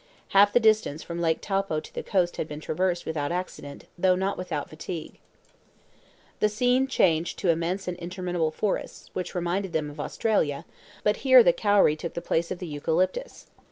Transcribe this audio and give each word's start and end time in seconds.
Half 0.29 0.51
the 0.53 0.59
distance 0.59 1.03
from 1.03 1.21
Lake 1.21 1.41
Taupo 1.41 1.79
to 1.79 1.93
the 1.93 2.01
coast 2.01 2.37
had 2.37 2.47
been 2.47 2.59
traversed 2.59 3.05
without 3.05 3.31
accident, 3.31 3.85
though 3.99 4.15
not 4.15 4.35
without 4.35 4.67
fatigue. 4.67 5.19
Then 5.19 5.19
the 6.39 6.49
scene 6.49 6.87
changed 6.87 7.37
to 7.37 7.49
immense 7.49 7.87
and 7.87 7.95
interminable 7.97 8.49
forests, 8.49 9.11
which 9.13 9.35
reminded 9.35 9.73
them 9.73 9.91
of 9.91 9.99
Australia, 9.99 10.65
but 11.03 11.17
here 11.17 11.43
the 11.43 11.53
kauri 11.53 11.95
took 11.95 12.15
the 12.15 12.19
place 12.19 12.49
of 12.49 12.57
the 12.57 12.65
eucalyptus. 12.65 13.45